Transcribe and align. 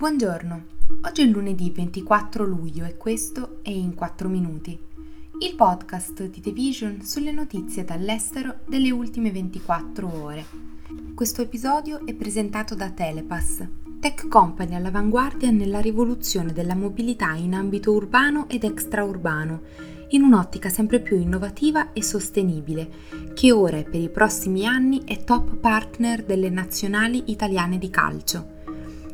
Buongiorno, 0.00 0.62
oggi 1.02 1.20
è 1.20 1.26
lunedì 1.26 1.70
24 1.70 2.46
luglio 2.46 2.86
e 2.86 2.96
questo 2.96 3.58
è 3.60 3.68
In 3.68 3.94
4 3.94 4.30
Minuti, 4.30 4.70
il 5.40 5.54
podcast 5.54 6.26
di 6.26 6.40
The 6.40 6.52
Vision 6.52 7.02
sulle 7.02 7.32
notizie 7.32 7.84
dall'estero 7.84 8.60
delle 8.66 8.90
ultime 8.90 9.30
24 9.30 10.10
ore. 10.10 10.46
Questo 11.14 11.42
episodio 11.42 12.06
è 12.06 12.14
presentato 12.14 12.74
da 12.74 12.88
Telepass, 12.88 13.62
tech 14.00 14.26
company 14.26 14.74
all'avanguardia 14.74 15.50
nella 15.50 15.80
rivoluzione 15.80 16.54
della 16.54 16.74
mobilità 16.74 17.34
in 17.34 17.52
ambito 17.52 17.92
urbano 17.92 18.48
ed 18.48 18.64
extraurbano, 18.64 19.60
in 20.12 20.22
un'ottica 20.22 20.70
sempre 20.70 21.00
più 21.00 21.18
innovativa 21.18 21.92
e 21.92 22.02
sostenibile, 22.02 22.88
che 23.34 23.52
ora 23.52 23.76
e 23.76 23.84
per 23.84 24.00
i 24.00 24.08
prossimi 24.08 24.64
anni 24.64 25.02
è 25.04 25.24
top 25.24 25.56
partner 25.56 26.24
delle 26.24 26.48
nazionali 26.48 27.24
italiane 27.26 27.76
di 27.76 27.90
calcio. 27.90 28.59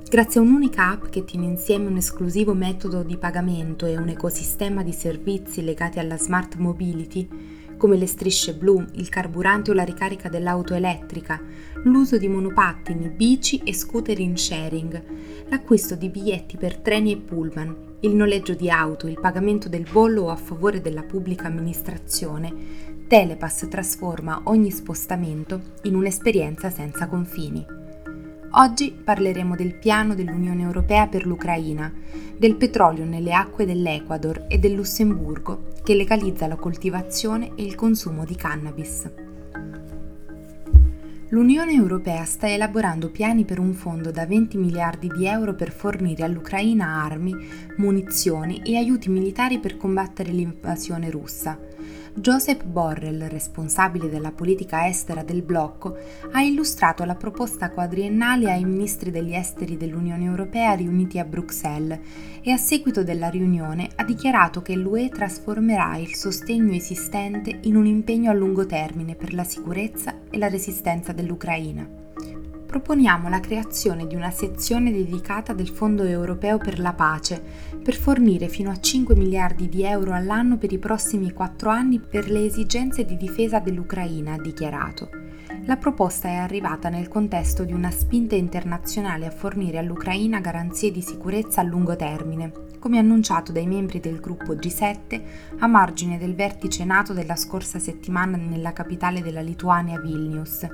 Grazie 0.08 0.38
a 0.38 0.44
un'unica 0.44 0.92
app 0.92 1.06
che 1.06 1.24
tiene 1.24 1.46
insieme 1.46 1.88
un 1.88 1.96
esclusivo 1.96 2.54
metodo 2.54 3.02
di 3.02 3.16
pagamento 3.16 3.86
e 3.86 3.96
un 3.96 4.08
ecosistema 4.08 4.84
di 4.84 4.92
servizi 4.92 5.64
legati 5.64 5.98
alla 5.98 6.16
smart 6.16 6.54
mobility, 6.58 7.28
come 7.76 7.96
le 7.96 8.06
strisce 8.06 8.54
blu, 8.54 8.84
il 8.92 9.08
carburante 9.08 9.72
o 9.72 9.74
la 9.74 9.82
ricarica 9.82 10.28
dell'auto 10.28 10.74
elettrica, 10.74 11.42
l'uso 11.82 12.18
di 12.18 12.28
monopattini, 12.28 13.08
bici 13.08 13.60
e 13.64 13.74
scooter 13.74 14.20
in 14.20 14.36
sharing, 14.36 15.02
l'acquisto 15.48 15.96
di 15.96 16.08
biglietti 16.08 16.56
per 16.56 16.76
treni 16.76 17.12
e 17.12 17.16
pullman, 17.16 17.96
il 18.00 18.14
noleggio 18.14 18.54
di 18.54 18.70
auto, 18.70 19.08
il 19.08 19.18
pagamento 19.18 19.68
del 19.68 19.88
bollo 19.90 20.30
a 20.30 20.36
favore 20.36 20.80
della 20.80 21.02
pubblica 21.02 21.48
amministrazione, 21.48 22.54
Telepass 23.08 23.66
trasforma 23.68 24.42
ogni 24.44 24.70
spostamento 24.70 25.60
in 25.82 25.96
un'esperienza 25.96 26.70
senza 26.70 27.08
confini. 27.08 27.75
Oggi 28.58 28.90
parleremo 28.90 29.54
del 29.54 29.74
piano 29.74 30.14
dell'Unione 30.14 30.62
Europea 30.62 31.08
per 31.08 31.26
l'Ucraina, 31.26 31.92
del 32.38 32.56
petrolio 32.56 33.04
nelle 33.04 33.34
acque 33.34 33.66
dell'Ecuador 33.66 34.46
e 34.48 34.58
del 34.58 34.72
Lussemburgo 34.72 35.74
che 35.82 35.94
legalizza 35.94 36.46
la 36.46 36.56
coltivazione 36.56 37.52
e 37.54 37.64
il 37.64 37.74
consumo 37.74 38.24
di 38.24 38.34
cannabis. 38.34 39.10
L'Unione 41.28 41.74
Europea 41.74 42.24
sta 42.24 42.48
elaborando 42.48 43.10
piani 43.10 43.44
per 43.44 43.58
un 43.58 43.74
fondo 43.74 44.10
da 44.10 44.24
20 44.24 44.56
miliardi 44.56 45.08
di 45.08 45.26
euro 45.26 45.54
per 45.54 45.70
fornire 45.70 46.24
all'Ucraina 46.24 47.02
armi, 47.04 47.34
munizioni 47.76 48.62
e 48.64 48.78
aiuti 48.78 49.10
militari 49.10 49.58
per 49.58 49.76
combattere 49.76 50.32
l'invasione 50.32 51.10
russa. 51.10 51.58
Joseph 52.18 52.64
Borrell, 52.64 53.28
responsabile 53.28 54.08
della 54.08 54.32
politica 54.32 54.88
estera 54.88 55.22
del 55.22 55.42
blocco, 55.42 55.98
ha 56.32 56.40
illustrato 56.40 57.04
la 57.04 57.14
proposta 57.14 57.70
quadriennale 57.70 58.50
ai 58.50 58.64
ministri 58.64 59.10
degli 59.10 59.34
esteri 59.34 59.76
dell'Unione 59.76 60.24
Europea 60.24 60.72
riuniti 60.72 61.18
a 61.18 61.24
Bruxelles 61.24 62.00
e 62.40 62.50
a 62.50 62.56
seguito 62.56 63.04
della 63.04 63.28
riunione 63.28 63.90
ha 63.96 64.02
dichiarato 64.02 64.62
che 64.62 64.74
l'UE 64.74 65.10
trasformerà 65.10 65.98
il 65.98 66.14
sostegno 66.14 66.72
esistente 66.72 67.58
in 67.64 67.76
un 67.76 67.84
impegno 67.84 68.30
a 68.30 68.34
lungo 68.34 68.64
termine 68.64 69.14
per 69.14 69.34
la 69.34 69.44
sicurezza 69.44 70.14
e 70.30 70.38
la 70.38 70.48
resistenza 70.48 71.12
dell'Ucraina 71.12 72.05
proponiamo 72.76 73.30
la 73.30 73.40
creazione 73.40 74.06
di 74.06 74.14
una 74.14 74.30
sezione 74.30 74.92
dedicata 74.92 75.54
del 75.54 75.70
Fondo 75.70 76.02
europeo 76.02 76.58
per 76.58 76.78
la 76.78 76.92
pace 76.92 77.42
per 77.82 77.94
fornire 77.94 78.48
fino 78.48 78.70
a 78.70 78.78
5 78.78 79.14
miliardi 79.14 79.70
di 79.70 79.82
euro 79.82 80.12
all'anno 80.12 80.58
per 80.58 80.72
i 80.72 80.78
prossimi 80.78 81.32
quattro 81.32 81.70
anni 81.70 82.00
per 82.00 82.28
le 82.28 82.44
esigenze 82.44 83.06
di 83.06 83.16
difesa 83.16 83.60
dell'Ucraina, 83.60 84.34
ha 84.34 84.38
dichiarato. 84.38 85.25
La 85.66 85.76
proposta 85.76 86.28
è 86.28 86.34
arrivata 86.34 86.88
nel 86.88 87.08
contesto 87.08 87.64
di 87.64 87.72
una 87.72 87.90
spinta 87.90 88.36
internazionale 88.36 89.26
a 89.26 89.32
fornire 89.32 89.78
all'Ucraina 89.78 90.38
garanzie 90.38 90.92
di 90.92 91.02
sicurezza 91.02 91.60
a 91.60 91.64
lungo 91.64 91.96
termine, 91.96 92.52
come 92.78 92.98
annunciato 92.98 93.50
dai 93.50 93.66
membri 93.66 93.98
del 93.98 94.20
gruppo 94.20 94.54
G7 94.54 95.22
a 95.58 95.66
margine 95.66 96.18
del 96.18 96.36
vertice 96.36 96.84
NATO 96.84 97.12
della 97.12 97.34
scorsa 97.34 97.80
settimana 97.80 98.36
nella 98.36 98.72
capitale 98.72 99.22
della 99.22 99.40
Lituania 99.40 99.98
Vilnius. 99.98 100.68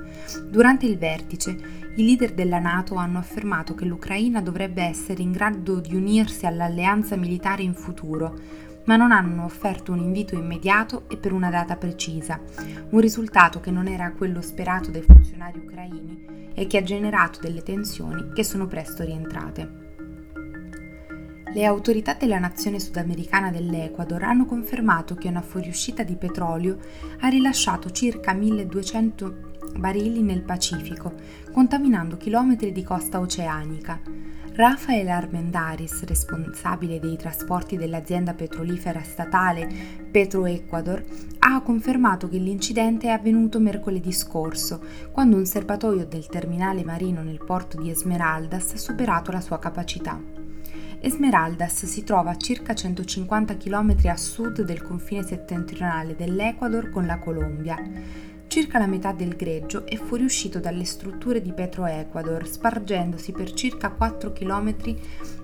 Durante 0.47 0.85
il 0.85 0.99
vertice, 0.99 1.57
i 1.95 2.05
leader 2.05 2.35
della 2.35 2.59
NATO 2.59 2.93
hanno 2.93 3.17
affermato 3.17 3.73
che 3.73 3.85
l'Ucraina 3.85 4.41
dovrebbe 4.41 4.83
essere 4.83 5.23
in 5.23 5.31
grado 5.31 5.79
di 5.79 5.95
unirsi 5.95 6.45
all'alleanza 6.45 7.15
militare 7.15 7.63
in 7.63 7.73
futuro, 7.73 8.37
ma 8.85 8.95
non 8.95 9.11
hanno 9.11 9.45
offerto 9.45 9.91
un 9.91 9.99
invito 9.99 10.35
immediato 10.35 11.05
e 11.09 11.17
per 11.17 11.31
una 11.31 11.49
data 11.49 11.75
precisa, 11.75 12.39
un 12.89 12.99
risultato 12.99 13.59
che 13.59 13.71
non 13.71 13.87
era 13.87 14.11
quello 14.11 14.41
sperato 14.41 14.91
dai 14.91 15.01
funzionari 15.01 15.59
ucraini 15.59 16.51
e 16.53 16.67
che 16.67 16.77
ha 16.77 16.83
generato 16.83 17.39
delle 17.41 17.63
tensioni 17.63 18.31
che 18.33 18.43
sono 18.43 18.67
presto 18.67 19.03
rientrate. 19.03 19.81
Le 21.53 21.65
autorità 21.65 22.15
della 22.15 22.39
nazione 22.39 22.79
sudamericana 22.79 23.51
dell'Ecuador 23.51 24.23
hanno 24.23 24.45
confermato 24.45 25.13
che 25.13 25.27
una 25.27 25.43
fuoriuscita 25.43 26.01
di 26.01 26.15
petrolio 26.15 26.79
ha 27.19 27.27
rilasciato 27.27 27.91
circa 27.91 28.33
1200 28.33 29.51
barili 29.77 30.23
nel 30.23 30.41
Pacifico, 30.41 31.13
contaminando 31.51 32.17
chilometri 32.17 32.71
di 32.71 32.83
costa 32.83 33.19
oceanica. 33.19 34.01
Rafael 34.55 35.09
Armendaris, 35.09 36.03
responsabile 36.03 36.99
dei 36.99 37.17
trasporti 37.17 37.75
dell'azienda 37.75 38.35
petrolifera 38.35 39.01
statale 39.01 39.67
Petroecuador, 40.11 41.03
ha 41.39 41.59
confermato 41.61 42.29
che 42.29 42.37
l'incidente 42.37 43.07
è 43.07 43.09
avvenuto 43.09 43.59
mercoledì 43.59 44.11
scorso, 44.11 44.79
quando 45.11 45.37
un 45.37 45.47
serbatoio 45.47 46.05
del 46.05 46.27
terminale 46.27 46.83
marino 46.83 47.23
nel 47.23 47.43
porto 47.43 47.81
di 47.81 47.89
Esmeraldas 47.89 48.73
ha 48.73 48.77
superato 48.77 49.31
la 49.31 49.41
sua 49.41 49.57
capacità. 49.57 50.21
Esmeraldas 50.99 51.85
si 51.85 52.03
trova 52.03 52.29
a 52.29 52.37
circa 52.37 52.75
150 52.75 53.57
km 53.57 53.95
a 54.05 54.17
sud 54.17 54.61
del 54.61 54.83
confine 54.83 55.23
settentrionale 55.23 56.15
dell'Ecuador 56.15 56.91
con 56.91 57.07
la 57.07 57.17
Colombia. 57.17 57.81
Circa 58.53 58.77
la 58.77 58.85
metà 58.85 59.13
del 59.13 59.35
greggio 59.35 59.83
è 59.87 59.95
fuoriuscito 59.95 60.59
dalle 60.59 60.83
strutture 60.83 61.41
di 61.41 61.51
Petroecuador, 61.53 62.47
spargendosi 62.47 63.31
per 63.31 63.51
circa 63.51 63.89
4 63.89 64.31
km 64.31 64.95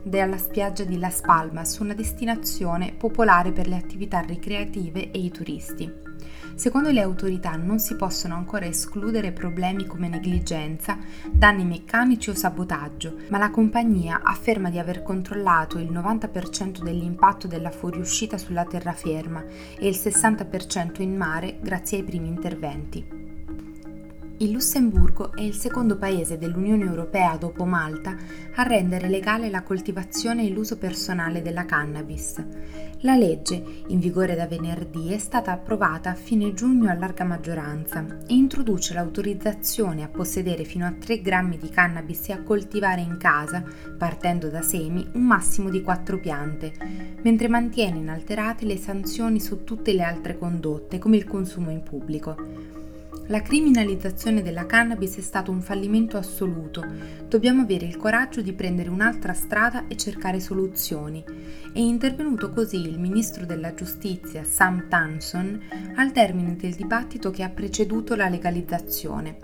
dalla 0.03 0.38
spiaggia 0.38 0.84
di 0.84 1.00
Las 1.00 1.22
Palmas, 1.22 1.80
una 1.80 1.96
destinazione 1.96 2.94
popolare 2.94 3.52
per 3.52 3.68
le 3.68 3.78
attività 3.78 4.20
ricreative 4.20 5.09
e 5.09 5.18
i 5.18 5.31
turisti. 5.31 6.09
Secondo 6.56 6.90
le 6.91 7.02
autorità 7.02 7.56
non 7.56 7.80
si 7.80 7.96
possono 7.96 8.35
ancora 8.35 8.66
escludere 8.66 9.31
problemi 9.31 9.85
come 9.85 10.09
negligenza, 10.09 10.97
danni 11.31 11.63
meccanici 11.63 12.30
o 12.30 12.35
sabotaggio, 12.35 13.16
ma 13.30 13.38
la 13.38 13.50
compagnia 13.50 14.22
afferma 14.24 14.69
di 14.69 14.79
aver 14.79 15.03
controllato 15.03 15.78
il 15.78 15.91
90% 15.91 16.81
dell'impatto 16.81 17.47
della 17.47 17.72
fuoriuscita 17.72 18.38
sulla 18.38 18.66
terraferma 18.66 19.44
e 19.78 19.88
il 19.88 19.96
60% 19.96 21.02
in 21.02 21.16
mare 21.16 21.58
grazie 21.62 22.00
ai 22.00 22.03
primi 22.03 22.28
interventi. 22.28 23.28
Il 24.42 24.52
Lussemburgo 24.52 25.36
è 25.36 25.42
il 25.42 25.54
secondo 25.54 25.98
paese 25.98 26.38
dell'Unione 26.38 26.86
Europea 26.86 27.36
dopo 27.36 27.66
Malta 27.66 28.16
a 28.56 28.64
rendere 28.64 29.10
legale 29.10 29.50
la 29.50 29.64
coltivazione 29.64 30.46
e 30.46 30.50
l'uso 30.50 30.78
personale 30.78 31.42
della 31.42 31.66
cannabis. 31.66 32.42
La 33.00 33.18
legge, 33.18 33.62
in 33.88 34.00
vigore 34.00 34.36
da 34.36 34.48
venerdì, 34.48 35.12
è 35.12 35.18
stata 35.18 35.52
approvata 35.52 36.12
a 36.12 36.16
fine 36.16 36.54
giugno 36.54 36.90
a 36.90 36.94
larga 36.94 37.26
maggioranza 37.26 38.06
e 38.26 38.34
introduce 38.34 38.94
l'autorizzazione 38.94 40.04
a 40.04 40.08
possedere 40.08 40.64
fino 40.64 40.86
a 40.86 40.94
3 40.98 41.20
grammi 41.20 41.58
di 41.58 41.68
cannabis 41.68 42.30
e 42.30 42.32
a 42.32 42.42
coltivare 42.42 43.02
in 43.02 43.18
casa, 43.18 43.62
partendo 43.98 44.48
da 44.48 44.62
semi, 44.62 45.06
un 45.16 45.24
massimo 45.24 45.70
di 45.70 45.82
4 45.82 46.18
piante, 46.18 46.72
mentre 47.24 47.50
mantiene 47.50 47.98
inalterate 47.98 48.64
le 48.64 48.78
sanzioni 48.78 49.42
su 49.42 49.66
tutte 49.66 49.92
le 49.92 50.04
altre 50.04 50.38
condotte, 50.38 50.98
come 50.98 51.18
il 51.18 51.26
consumo 51.26 51.72
in 51.72 51.84
pubblico. 51.84 52.78
La 53.29 53.44
criminalizzazione 53.44 54.41
della 54.41 54.66
cannabis 54.66 55.17
è 55.17 55.22
stato 55.22 55.51
un 55.51 55.62
fallimento 55.62 56.17
assoluto. 56.17 56.84
Dobbiamo 57.28 57.62
avere 57.62 57.85
il 57.85 57.95
coraggio 57.95 58.41
di 58.41 58.53
prendere 58.53 58.90
un'altra 58.90 59.34
strada 59.34 59.85
e 59.87 59.96
cercare 59.96 60.40
soluzioni. 60.40 61.23
È 61.72 61.78
intervenuto 61.78 62.49
così 62.49 62.78
il 62.78 62.97
ministro 62.97 63.46
della 63.46 63.76
giustizia 63.76 64.43
Sam 64.43 64.87
Tanson 64.90 65.61
al 65.96 66.11
termine 66.11 66.55
del 66.55 66.73
dibattito 66.73 67.29
che 67.29 67.43
ha 67.43 67.49
preceduto 67.49 68.16
la 68.16 68.29
legalizzazione 68.29 69.37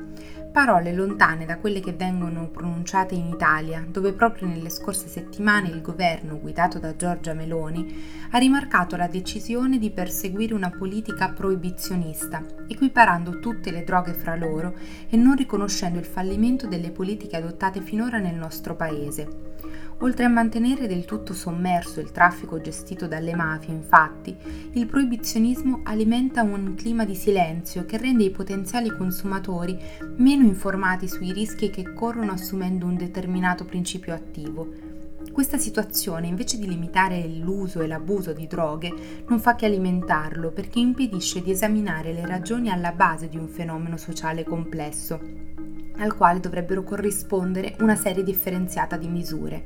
parole 0.55 0.93
lontane 0.93 1.43
da 1.45 1.57
quelle 1.57 1.81
che 1.81 1.91
vengono 1.91 2.47
pronunciate 2.47 3.13
in 3.13 3.27
Italia, 3.27 3.85
dove 3.85 4.13
proprio 4.13 4.47
nelle 4.47 4.69
scorse 4.69 5.09
settimane 5.09 5.67
il 5.67 5.81
governo, 5.81 6.39
guidato 6.39 6.79
da 6.79 6.95
Giorgia 6.95 7.33
Meloni, 7.33 7.93
ha 8.31 8.37
rimarcato 8.37 8.95
la 8.95 9.09
decisione 9.09 9.77
di 9.79 9.91
perseguire 9.91 10.53
una 10.53 10.69
politica 10.69 11.27
proibizionista, 11.27 12.41
equiparando 12.69 13.39
tutte 13.39 13.69
le 13.69 13.83
droghe 13.83 14.13
fra 14.13 14.37
loro 14.37 14.75
e 15.09 15.17
non 15.17 15.35
riconoscendo 15.35 15.99
il 15.99 16.05
fallimento 16.05 16.67
delle 16.67 16.91
politiche 16.91 17.35
adottate 17.35 17.81
finora 17.81 18.19
nel 18.19 18.35
nostro 18.35 18.77
Paese. 18.77 19.44
Oltre 19.99 20.25
a 20.25 20.29
mantenere 20.29 20.87
del 20.87 21.05
tutto 21.05 21.33
sommerso 21.33 22.01
il 22.01 22.11
traffico 22.11 22.59
gestito 22.59 23.07
dalle 23.07 23.33
mafie, 23.33 23.73
infatti, 23.73 24.35
il 24.73 24.85
proibizionismo 24.87 25.81
alimenta 25.83 26.41
un 26.43 26.75
clima 26.75 27.05
di 27.05 27.15
silenzio 27.15 27.85
che 27.85 27.97
rende 27.97 28.25
i 28.25 28.29
potenziali 28.29 28.89
consumatori 28.89 29.79
meno 30.17 30.43
informati 30.43 31.07
sui 31.07 31.31
rischi 31.31 31.69
che 31.69 31.93
corrono 31.93 32.33
assumendo 32.33 32.85
un 32.85 32.97
determinato 32.97 33.63
principio 33.63 34.13
attivo. 34.13 34.67
Questa 35.31 35.57
situazione, 35.57 36.27
invece 36.27 36.57
di 36.57 36.67
limitare 36.67 37.25
l'uso 37.27 37.81
e 37.81 37.87
l'abuso 37.87 38.33
di 38.33 38.47
droghe, 38.47 39.23
non 39.27 39.39
fa 39.39 39.55
che 39.55 39.65
alimentarlo 39.65 40.51
perché 40.51 40.79
impedisce 40.79 41.41
di 41.41 41.51
esaminare 41.51 42.13
le 42.13 42.25
ragioni 42.25 42.69
alla 42.69 42.91
base 42.91 43.29
di 43.29 43.37
un 43.37 43.47
fenomeno 43.47 43.97
sociale 43.97 44.43
complesso, 44.43 45.19
al 45.97 46.15
quale 46.15 46.39
dovrebbero 46.39 46.83
corrispondere 46.83 47.75
una 47.79 47.95
serie 47.95 48.23
differenziata 48.23 48.97
di 48.97 49.07
misure. 49.07 49.63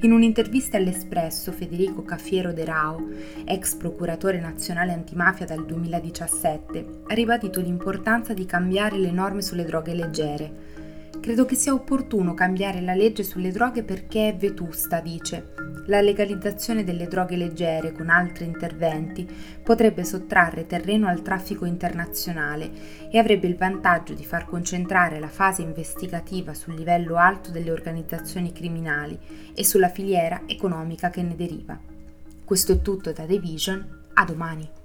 In 0.00 0.12
un'intervista 0.12 0.76
all'Espresso, 0.76 1.50
Federico 1.50 2.04
Caffiero 2.04 2.52
De 2.52 2.64
Rao, 2.64 3.08
ex 3.44 3.74
procuratore 3.74 4.38
nazionale 4.38 4.92
antimafia 4.92 5.44
dal 5.44 5.66
2017, 5.66 6.86
ha 7.08 7.14
ribadito 7.14 7.60
l'importanza 7.60 8.32
di 8.32 8.46
cambiare 8.46 8.96
le 8.96 9.10
norme 9.10 9.42
sulle 9.42 9.64
droghe 9.64 9.94
leggere 9.94 10.77
Credo 11.20 11.44
che 11.44 11.54
sia 11.56 11.74
opportuno 11.74 12.34
cambiare 12.34 12.80
la 12.80 12.94
legge 12.94 13.22
sulle 13.22 13.50
droghe 13.50 13.82
perché 13.82 14.28
è 14.28 14.36
vetusta, 14.36 15.00
dice. 15.00 15.54
La 15.86 16.00
legalizzazione 16.00 16.84
delle 16.84 17.06
droghe 17.06 17.36
leggere 17.36 17.92
con 17.92 18.08
altri 18.08 18.44
interventi 18.44 19.26
potrebbe 19.62 20.04
sottrarre 20.04 20.66
terreno 20.66 21.08
al 21.08 21.22
traffico 21.22 21.64
internazionale 21.64 22.70
e 23.10 23.18
avrebbe 23.18 23.46
il 23.46 23.56
vantaggio 23.56 24.12
di 24.12 24.24
far 24.24 24.44
concentrare 24.44 25.18
la 25.18 25.28
fase 25.28 25.62
investigativa 25.62 26.54
sul 26.54 26.74
livello 26.74 27.16
alto 27.16 27.50
delle 27.50 27.70
organizzazioni 27.70 28.52
criminali 28.52 29.18
e 29.54 29.64
sulla 29.64 29.88
filiera 29.88 30.42
economica 30.46 31.10
che 31.10 31.22
ne 31.22 31.34
deriva. 31.34 31.78
Questo 32.44 32.72
è 32.72 32.82
tutto 32.82 33.12
da 33.12 33.24
The 33.24 33.38
Vision, 33.38 34.02
a 34.14 34.24
domani. 34.24 34.77